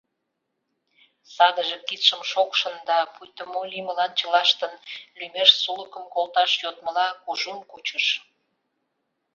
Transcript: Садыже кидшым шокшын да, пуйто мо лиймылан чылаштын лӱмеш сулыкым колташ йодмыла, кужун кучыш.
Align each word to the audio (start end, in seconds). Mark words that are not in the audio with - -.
Садыже 1.35 1.77
кидшым 1.87 2.21
шокшын 2.31 2.75
да, 2.89 2.99
пуйто 3.13 3.43
мо 3.51 3.61
лиймылан 3.71 4.11
чылаштын 4.19 4.73
лӱмеш 5.17 5.49
сулыкым 5.61 6.05
колташ 6.13 6.51
йодмыла, 6.63 7.07
кужун 7.23 7.59
кучыш. 7.71 8.05